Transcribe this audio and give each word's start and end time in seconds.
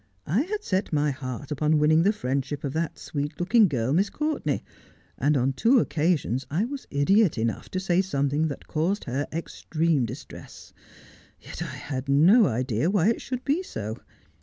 I 0.25 0.41
had 0.41 0.63
set 0.63 0.91
my 0.91 1.11
heart 1.11 1.51
upon 1.51 1.77
winning 1.77 2.01
the 2.01 2.11
friendship 2.11 2.63
of 2.63 2.73
that 2.73 2.97
sweet 2.97 3.39
looking 3.39 3.67
girl, 3.67 3.93
Miss 3.93 4.09
Courtenay, 4.09 4.63
and 5.19 5.37
on 5.37 5.53
two 5.53 5.77
occasions 5.77 6.43
I 6.49 6.65
was 6.65 6.87
idiot 6.89 7.37
enough 7.37 7.69
to 7.69 7.79
say 7.79 8.01
something 8.01 8.47
that 8.47 8.65
caused 8.67 9.03
her 9.03 9.27
extreme 9.31 10.07
distress. 10.07 10.73
Yet 11.39 11.61
I 11.61 11.65
had 11.75 12.09
no 12.09 12.47
idea 12.47 12.89
why 12.89 13.09
it 13.09 13.21
should 13.21 13.45
be 13.45 13.61
so. 13.61 13.95